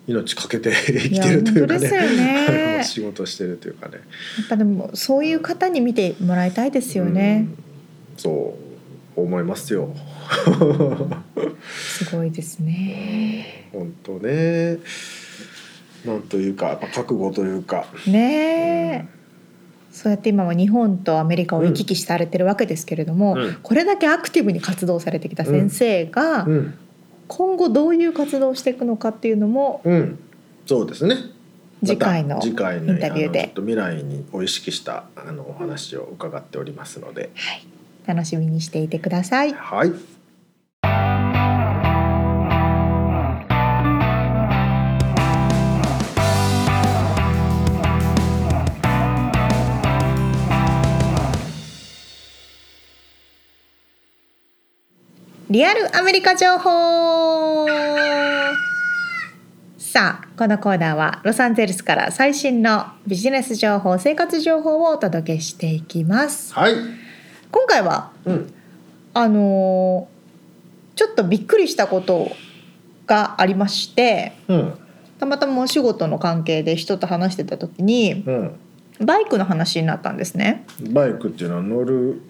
[0.05, 2.83] 命かけて生きてるというかねね。
[2.83, 3.93] 仕事してるというかね。
[3.95, 3.99] や
[4.43, 7.47] っぱでもそういう方に見てもらいたいですよね。
[7.57, 7.62] うん
[8.23, 8.55] そ
[9.17, 9.89] う思いますよ。
[11.61, 13.67] すごいですね。
[13.73, 14.77] 本当ね。
[16.05, 17.85] なんというかやっぱ覚悟というか。
[18.07, 19.23] ねえ。
[19.91, 23.57] そうやって今は日本とアメリカを行き来されてるわけですけれども、うん。
[23.61, 26.73] これだけアクティブに活動されてきた先生がうん。
[27.27, 30.17] 今後どういう活動をしていくのかっていうのもうん。
[30.65, 31.17] そうですね。
[31.85, 33.39] 次回のまた次回のインタビューで。
[33.39, 37.31] あのちょっと未来にを意識したあのお話を伺っておりますので。
[37.35, 37.67] はい、
[38.05, 39.53] 楽しみにしていてください。
[39.53, 39.91] はい。
[55.49, 57.67] リアルアメリカ情報
[59.77, 66.55] さあこのコーナーはロサンゼルスから最新のビジネス情報生活情報をお届けしていきます。
[66.55, 67.02] はい
[67.53, 68.53] 今回はうん。
[69.13, 70.13] あのー
[70.95, 72.29] ちょっとびっくりしたこと
[73.07, 74.73] がありましてうん。
[75.19, 78.55] たまたまお仕事の関係で人と話してた時にうん。
[78.99, 80.65] バイクの話になったんですね。
[80.91, 82.21] バイクっていうのは乗る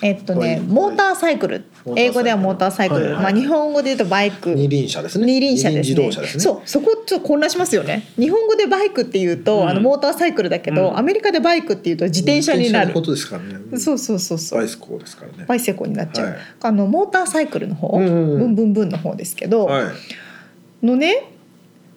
[0.00, 1.64] えっとねモーターサイクル。
[1.96, 4.54] 英語ではモーターサイクル、まあ日本語で言うとバイク。
[4.54, 5.26] 二輪車ですね。
[5.26, 5.94] 二輪車ですね。
[5.94, 6.42] 二輪自動車ですね。
[6.42, 6.68] そう。
[6.68, 8.04] そこちょっと混乱しますよね。
[8.16, 9.68] 日本語でバイクっていうと、うん。
[9.68, 10.98] あのモーターサイクルだけど、うん。
[10.98, 12.92] アメリカでバイクっていうと自転車になる。
[12.92, 13.78] ことですからね。
[13.78, 14.58] そうそうそうそう。
[14.58, 15.44] バイスコーですからね。
[15.46, 16.36] バイセコになっちゃう、はい。
[16.62, 20.86] あのモーターサイクルの方、ブンブンブンの方ですけど、はい。
[20.86, 21.24] のね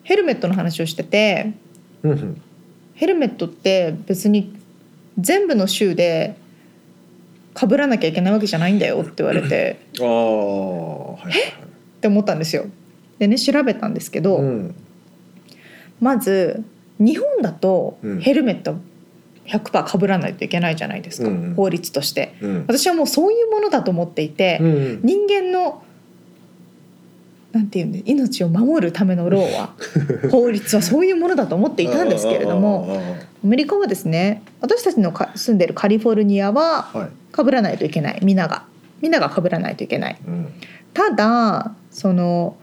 [0.03, 1.53] ヘルメットの話をしてて
[2.03, 2.41] うんうん。
[2.95, 4.53] ヘルメットって別に
[5.19, 6.35] 全部の州で
[7.55, 9.79] 被らなきゃいけないわけじゃないんだよって言われて。
[9.99, 11.35] ああはいはいっ
[12.01, 12.65] て思ったんですよ。
[13.19, 14.75] でね調べたんですけど、うん。
[15.99, 16.63] まず
[16.99, 18.21] 日本だとうん。
[18.21, 18.77] ヘルメット
[19.45, 21.55] 100%被らないといけないじゃないですか、うんうん。
[21.55, 22.35] 法律として。
[22.41, 22.65] うん。
[22.67, 24.99] 私はもうそういうものだと思っていて、うん。
[25.03, 25.83] 人間の
[27.51, 29.73] なんていうんで命を守るためのローは
[30.31, 32.87] 法律はそういうものだと思っていたんですけれども
[33.43, 38.19] アメリカはですね私たちのか住んでるカリフォルニアは被らないといけない。
[38.23, 38.65] みんなが。
[39.01, 40.17] みんなが被らないといけない。
[40.27, 40.47] うん、
[40.93, 42.55] ただその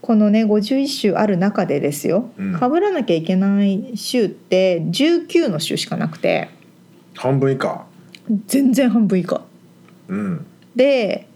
[0.00, 2.54] このね51州ある中でですようん。
[2.54, 6.48] 被らなきゃいけない州って19の州しかなくて
[7.16, 7.84] 半分以下。
[8.46, 9.42] 全然半分以下。
[10.08, 10.46] うん。
[10.76, 11.26] で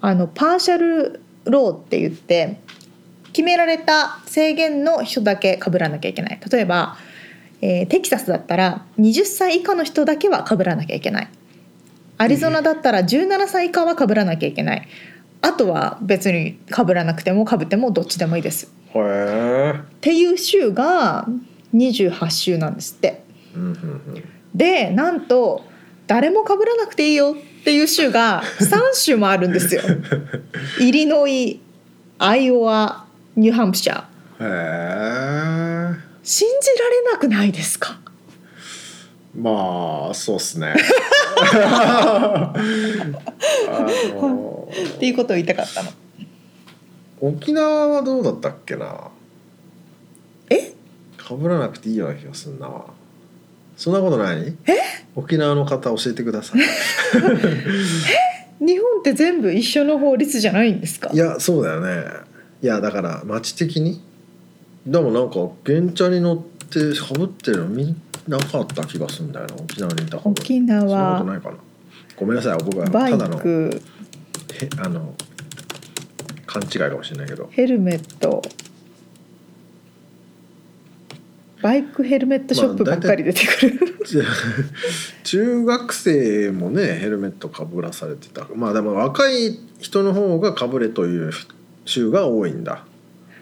[0.00, 2.60] あのパーシャルローって言って
[3.32, 6.40] 決められた制限の人だけ被らなきゃいけない。
[6.50, 6.96] 例えば、
[7.60, 11.28] えーテキサスだったら20歳以下の人だけは被らなきゃいけない。
[12.18, 14.88] アリゾナだったら17歳以下は被らなきゃいけない。
[15.40, 18.72] あとは別に被らなくても被ってもどっちでもいいです。
[19.72, 21.26] っていう州が
[21.74, 23.22] 28州なんですって。
[24.54, 25.64] でなんと
[26.06, 29.82] 誰も被らなくていいよっていう州が3州もあるんですよ。
[30.80, 31.60] イリノイ
[32.18, 34.02] アイオワニューハンプシャー。
[34.02, 34.04] へ
[34.40, 37.98] え信じられなくないですか？
[39.34, 40.74] まあそうっすね。
[44.96, 45.90] っていうことを言いたかったの。
[47.20, 49.10] 沖縄はどうだったっけな？
[50.50, 50.72] え？
[51.16, 52.68] かぶらなくていいような気がするな
[53.82, 54.54] そんなことない？
[55.16, 56.60] 沖縄の方教えてください。
[58.64, 61.10] 日本って全部一緒の法律じゃないんですか？
[61.12, 62.04] いやそうだよね。
[62.62, 64.00] いやだから町的に？
[64.86, 65.34] でもなんか
[65.66, 67.96] 原チャに乗ってかぶってるの見
[68.28, 69.54] なかった気がするんだよな。
[69.56, 71.56] 沖縄にいた方沖そんなこと縄ないかな。
[72.16, 73.40] ごめんなさい僕はただの
[74.78, 75.14] あの
[76.46, 77.48] 勘違いかもしれないけど。
[77.50, 78.40] ヘルメット
[81.62, 83.96] バイクヘルメットショップばっかり出てくる、
[85.22, 88.46] 中学生もねヘルメットかぶらされてた。
[88.54, 91.30] まあでも若い人の方がかぶれという
[91.84, 92.84] 州が多いんだ。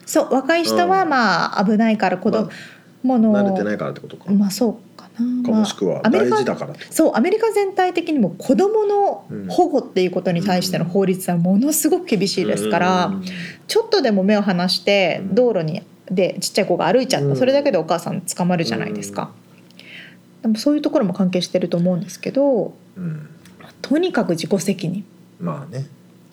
[0.05, 1.09] そう若い人はうん。
[1.09, 2.51] まあ危ないから子供
[3.03, 13.15] まの、慣れてないからってことか、まあそうかな、かもしくはまあアメリカ大事だからそうアメリカ全体的にも子どものうん保護っていうことに対しての法律はものすごく厳しいですから、
[13.67, 15.35] ちょっとでも目を離してうん。
[15.35, 17.37] 道路にでちっちゃい子が歩いちゃった、うん。
[17.37, 19.31] それだけでお母さん捕まるじゃないですか、
[20.43, 23.29] でもそういうところも関係してると思うんですけどうん、うん
[23.83, 25.05] とにかく自己責任。
[25.41, 25.87] まあね。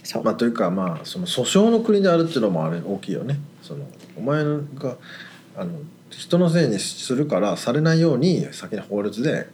[0.04, 3.40] そう、まあというかまあその訴訟の国であるっていうのもあれ大きいよね。
[3.62, 3.86] その
[4.18, 4.98] お前が
[5.56, 5.72] あの
[6.10, 9.48] 人のせいにするからされないように先に法律で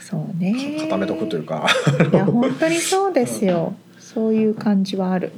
[0.00, 0.78] そうね。
[0.80, 1.66] 固めとくというか、
[2.12, 5.32] いや本当にそうですよ、 そういう感じはある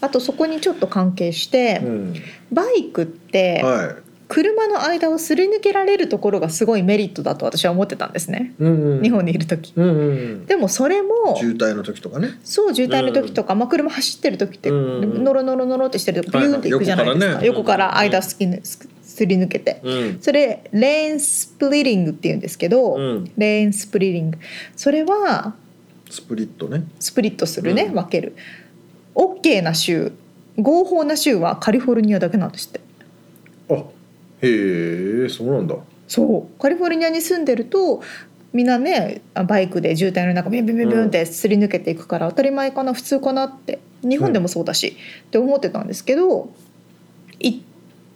[0.00, 2.14] あとそこにちょっと関係して、うん。
[2.52, 3.96] バイクって、は
[4.28, 9.72] 車の間をすり抜けられるところがすごいメリットだと私は思ってたんですね、い、うんうん、日本にいる時。
[9.76, 10.46] うんうん。
[10.46, 12.38] でもそれも渋滞の時とかね。
[12.42, 19.80] そう渋滞の時とか、まあ、車走ってる時って、うんノロノロノロってしてるとビューンっていくじゃないですか、はいはい横からね横から間すきぬすすり抜けて。
[19.84, 20.18] うん。
[20.20, 23.32] それレーンスプリッティングっていうんですけど、うん。
[23.36, 24.38] レーンスプリッティング。
[24.74, 25.54] それは
[26.10, 26.84] スプリットね。
[26.98, 27.94] スプリットするね、うん。
[27.94, 28.34] 分ける
[29.16, 30.12] OK な州
[30.58, 32.80] 合法な州はカリフォルニアだけなんですって。
[33.70, 35.74] あへえそうなんだ。
[36.06, 36.60] そう。
[36.60, 38.02] カリフォルニアに住んでると
[38.52, 43.80] みんなねあバイクで渋滞の中ビュンビュンビュンビュンってすり抜けていくから当たり前かな普通かなって。
[44.02, 46.50] 日本でもそうだし、って思ってたんですけど
[47.40, 47.60] い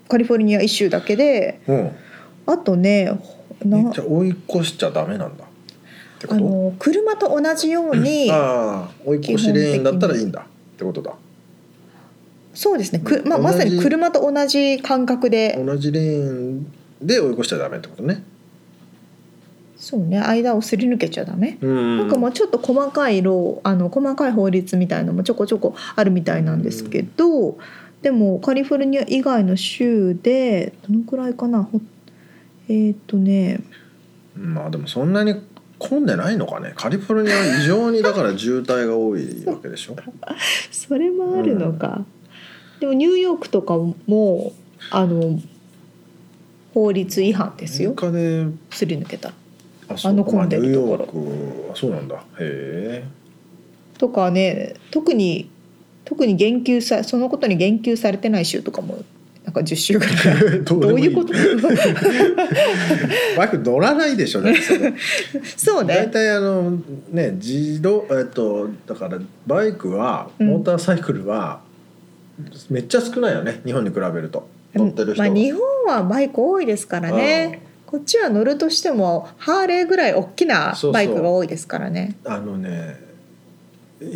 [0.08, 1.96] カリフォルニア一州だけでうん。
[2.46, 3.10] あとね
[3.64, 5.44] なじゃあ追い越しちゃダメなんだ。
[6.28, 10.46] あの車と同じようにああ追い越しレーンだったらいいんだ
[10.80, 11.14] ってことだ。
[12.54, 12.98] そうですね。
[13.00, 15.62] く、まあ、まさに車と同じ感覚で。
[15.64, 16.66] 同じレーン
[17.00, 18.24] で追い越しちゃダメってことね。
[19.76, 20.18] そうね。
[20.18, 21.58] 間をすり抜けちゃダメ。
[21.60, 27.56] うんなんかまあちょっと細かいローあの細かい法律みたいのもちょこちょこあるみたいなんですけど、
[28.02, 31.62] でもカリフォルニア以外の州でどのくらいかな？
[31.62, 31.80] ほ
[32.68, 33.60] えーっ、とね。
[34.34, 35.34] まあでもそんなに
[35.80, 36.72] 混んでないのかね？
[36.76, 39.96] カリフォルニアは異常にだから渋滞が多いわけでしょ？
[40.70, 42.04] それもあるのか、
[42.78, 44.52] でもニューヨークとかも
[44.90, 45.40] あの
[46.74, 47.94] 法律違反ですよ。
[48.70, 49.32] すり抜けた。
[50.04, 51.72] あの混んでるところ。
[51.72, 52.16] あそうなんだ。
[52.16, 53.04] へえ。
[53.98, 55.50] とかね特に
[56.04, 59.02] 特に言及さそのことに言及されてない州とかも
[59.50, 60.14] なんか10州ぐらい。
[60.62, 61.32] どどういうこと？
[63.36, 64.60] バイク乗らないでしょだって
[65.56, 65.94] そうね。
[65.94, 66.78] 大体あの
[67.10, 70.46] ね自動えっとだからバイクはうん。
[70.46, 71.60] モーターサイクルは
[72.70, 74.48] めっちゃ少ないよね日本に比べると。
[74.72, 77.62] 乗ってる人は、まあ、日本はバイク多いですからね。
[77.86, 82.14] こっちは乗るとしてもハーレーぐらい大きなバイクが多いですからね。
[82.24, 83.00] あのね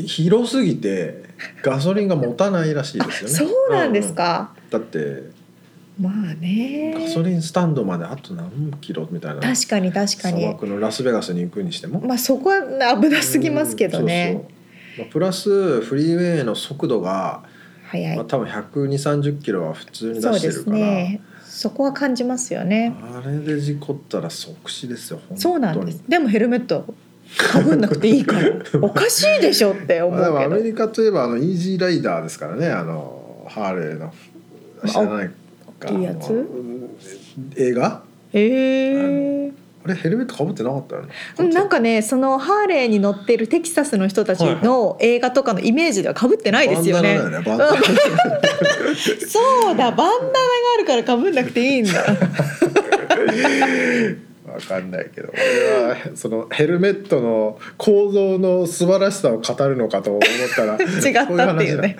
[0.07, 1.25] 広すぎて
[1.63, 3.35] ガソリンが持たないらしいですよね。
[3.35, 5.31] そうなんですか、うんだって
[5.99, 6.93] まあね。
[6.93, 9.41] ガソリンスタンドまであと何キロみたいな。
[9.41, 12.01] 確かに確か砂に漠のラスベガスに行くにしても。
[12.01, 14.43] まあそこは危なすぎますけどね、うんそう。
[14.43, 17.45] そうまあプラスフリーウェイの速度が、
[18.17, 21.21] まあ、多分12030キロは普通に出してるから、ね。
[21.45, 22.93] そこは感じますよね。
[23.01, 25.41] あれで事故ったら即死ですよ本当に。
[25.41, 26.03] そうなんです。
[26.09, 26.93] でもヘルメット
[27.37, 28.51] かぶんなくていいから。
[28.83, 34.13] おかしいでしょって思うまあでもアけどメリカといえばあのイージーライダーですからねあのハーレーの
[34.89, 35.33] 知らないか。
[35.87, 36.47] 大きいやつ？
[37.57, 38.03] 映画？
[38.33, 39.51] へえ
[39.85, 41.09] あれヘルメットかぶってなかったよね？
[41.39, 47.19] うんなんかねそのハーレーに乗ってるテキサスの人たちの映画とかのイメージではかぶってないですよね。
[47.19, 47.33] そう
[49.77, 50.05] だバンダナが
[50.77, 51.93] あるからかぶんなくていいんだ。
[54.55, 60.23] わかんないけど俺はそのヘルメットの構造の素晴らしさを語るのかと思っ
[60.55, 61.97] たら 違ったっていうね。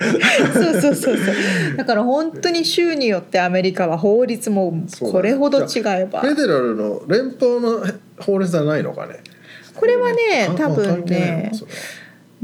[0.53, 1.77] そうそうそうそう。
[1.77, 6.27] だから本当に州によってアメリカは法律もこれほど違えばフ。
[6.27, 7.85] ェデラルの連邦の
[8.19, 9.19] 法律はないのかね
[9.73, 11.51] これはねあ多分ね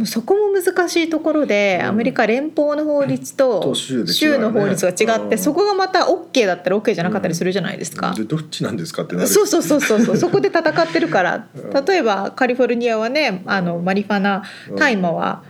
[0.02, 1.88] もうそこも難しいところで、うん。
[1.90, 4.04] アメリカ連邦の法律とと州
[4.40, 4.96] の法律が違っ
[5.30, 5.38] て、うん。
[5.38, 8.12] そこがまた OK だったら OK じゃなかったりするじゃないですか。
[8.14, 9.28] でどっちなんですかってなる。
[9.28, 10.18] そうそうそうそうそう。
[10.18, 11.48] そこで戦ってるから。
[11.56, 11.86] うん。
[11.86, 14.44] 例えばカリフォルニアはねあのマリファナ
[14.76, 15.44] 大麻は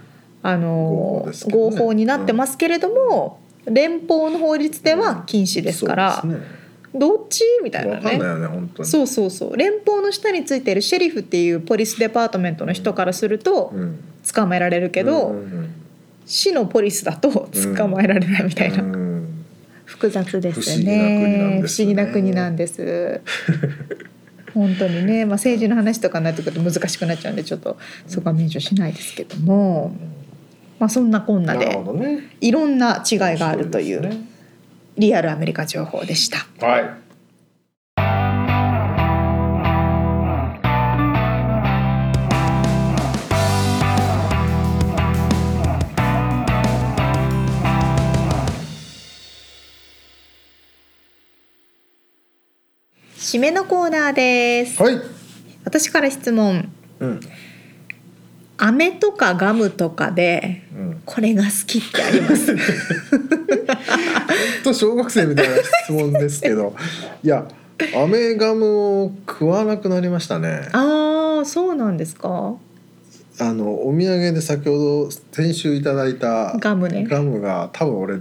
[0.44, 1.34] あのね。
[1.50, 6.22] 合法になってますけれども連邦の法律では禁止ですから。
[6.22, 6.61] そうです
[6.94, 7.44] どっち？
[7.64, 8.06] みたいね、なね。
[8.06, 8.90] わかんないよね本当に。
[8.90, 9.58] そうそうそう。
[9.58, 14.00] 連邦の下についているシェリフっていうポリスデパートメントの人からするとうん
[14.34, 15.76] 捕まえられるけど、うんうん
[16.24, 19.46] 市のポリスだと捕まえられないみたいな、うん。
[19.84, 21.84] 複雑ですよ不思議な国なんねですね。
[21.84, 23.22] 不思議な国なんです。
[24.54, 27.78] 本当にね、まあ、政治の話とかになってくると難しくなっちゃうんでちょっと
[28.08, 29.96] そこは免除しないですけども、
[30.80, 31.80] まあ、そんなこんなで
[32.42, 34.26] いろんな違いがあるという
[35.02, 36.46] リアルアメリカ情報でした。
[36.64, 37.12] はい
[53.18, 54.82] 締めのコーナーです。
[54.82, 55.00] はい、
[55.64, 56.72] 私から質問。
[57.00, 57.20] うん
[58.64, 62.56] 飴とかガムとかでうん、これが好きってあります。
[62.58, 62.60] 本
[64.64, 66.74] 当小学生みたいな質問ですけど
[67.24, 67.46] いや
[67.96, 68.66] アメガム
[69.04, 72.54] を食わなくなりましたねああ、そうなんですか？
[73.40, 78.18] あのお土産で先ほど先週いただいたガムねガムが多分俺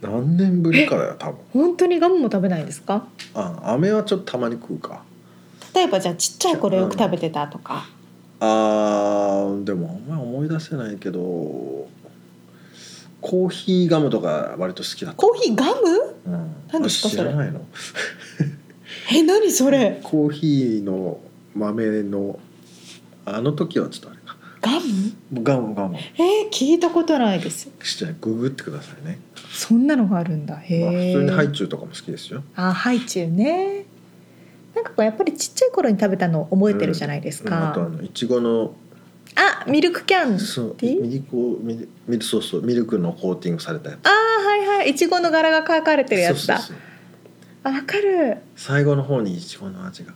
[0.00, 3.06] 何年ぶりかだよ多分本当にガムも食べないんですか？
[3.34, 5.02] あ飴はちょっとたまに食うか
[5.74, 7.86] 例えばじゃあちっちゃい頃よく食べてたとか。
[8.44, 15.70] あーでもあんまり思い出せないけどコーヒーガムとか割と好きだった、コーヒーガム？
[16.26, 17.60] うん、何ですかあ知らないの
[19.14, 20.00] え、何それ？
[20.02, 21.20] コーヒーの
[21.54, 22.40] 豆の
[23.24, 25.42] あの時はちょっとあれかガム？
[25.44, 27.70] ガムガムえー、聞いたことないです。
[27.96, 29.20] じゃあググってくださいね、
[29.52, 30.56] そんなのがあるんだ。
[30.56, 31.12] へまあ、え。
[31.14, 33.86] 普通にハイチュウとかも好きですよあ、ハイチュウね。
[34.74, 37.90] なんかこうやっぱりちっちゃい頃に食べたのを覚えてるじゃないですうんあとあか。
[37.90, 38.74] のいちごの
[39.34, 41.00] あ、ミルクキャンディー？
[41.02, 44.12] ミルクをミルそうそうミルクのコーティングされたやつあー
[44.46, 46.58] はいはい、いちごの柄が描かれてるやつだ。
[46.58, 46.72] そ
[47.64, 48.38] あ、わかる。
[48.56, 50.12] 最後の方にいちごの味が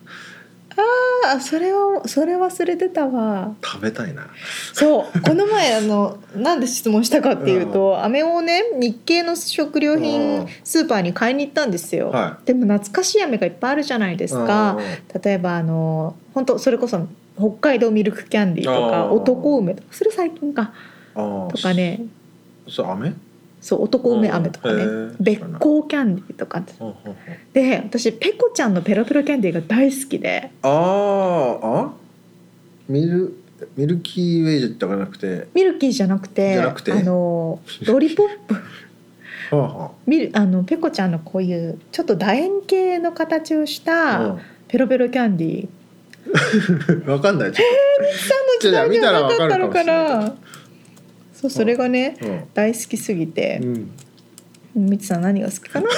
[1.34, 3.54] あ、それをそれ忘れてたわ。
[3.64, 4.28] 食べたいな。
[4.72, 10.46] そうこの前あの なんで質問したかっていうと飴をね日系の食料う品ん。
[10.64, 14.78] スーパーに買いに行ったんですよ、はでも懐かしい飴がいっぱいあるじゃないですか。
[15.22, 17.00] 例えばあの本当それこそ
[17.38, 20.72] 北海道ミルクキャンディーとか男梅とかそれ最近か。
[21.14, 22.00] とかね。
[22.68, 23.14] それ飴
[23.66, 24.84] そう男梅飴とかね。
[25.18, 26.62] べっこうキャンディーとか
[27.52, 30.52] で私ペコちゃんのペロペロキャンディーが大好きで。
[30.62, 31.92] あーあ？
[32.88, 33.34] ミル
[33.76, 35.48] ミルキーウェイじゃなくて？
[35.52, 36.92] ミルキーじゃなくてじゃなくて？
[36.92, 37.58] あの
[37.88, 38.54] ロリポップ。
[39.56, 39.90] は
[40.32, 40.46] ああ。
[40.46, 44.36] のペコちゃんのこういうちょっと楕円形の形をしあた
[44.68, 47.02] ペロペロキャンディー。
[47.02, 47.52] う んわかんない。
[47.52, 50.36] ちょっさんの時代にはなかったのかな？
[51.37, 53.61] そうそれがね、と大好きすぎて
[54.74, 55.87] うん、つさん何が好きかな？
[55.87, 55.91] っ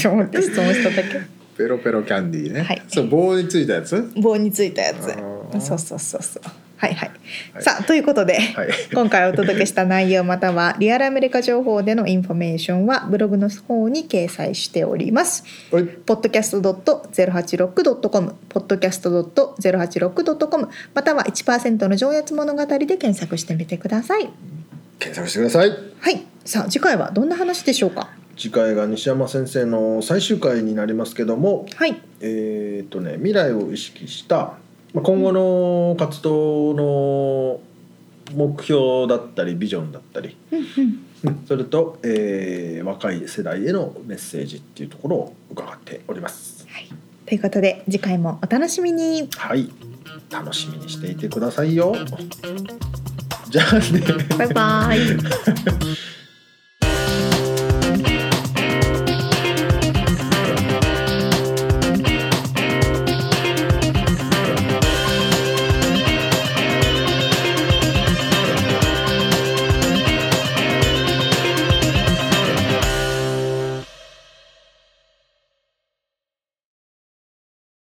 [0.00, 1.20] て思って質問しただけ。
[1.56, 2.82] ペロペロキャンディーね、はい。
[2.86, 4.12] それ棒についたやつ？
[4.16, 5.12] 棒についたやつ。
[5.60, 6.42] そうそうそうそう。
[6.76, 7.10] はいはい、
[7.54, 7.62] はい。
[7.64, 8.68] さあということで、はい。
[8.94, 15.42] 今回お届けした内容またはリアルアメリカ情報でのインフォメーションはブログの方に掲載しております。
[15.72, 15.84] はい。
[15.84, 24.30] podcast.086.com podcast.086.com または1%の上越物語で検索してみてください。
[24.98, 25.70] 検索してください
[26.00, 28.08] はい、さあ次回はどんな話でしょうか？
[28.36, 34.54] 次回が西山先生の最終回になりますけどもはい、えーとね、未来を意識した
[34.94, 37.60] まあ今後の活動の
[38.34, 40.66] 目標だったりビジョンだったり、うんうん、
[41.24, 46.66] うんそれと、えー若い世代へのメッセージっていうところを伺っております。
[47.26, 49.28] ということで次回もお楽しみに。
[49.36, 49.70] はい
[50.30, 51.94] 楽しみにしていてくださいよ。
[53.50, 54.02] じゃあね。
[54.36, 56.17] バイバイ。